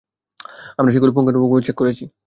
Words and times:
আমরা 0.79 0.91
সেগুলো 0.93 1.11
পুঙ্খানুপুঙ্খভাবে 1.15 1.65
চেক 1.67 1.75
করেছি। 1.81 2.03